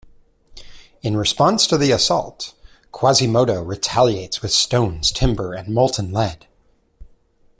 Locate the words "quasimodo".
2.91-3.61